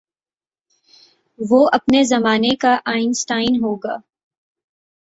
[1.39, 3.97] وہ اپنے زمانے کا آئن سٹائن ہو گا۔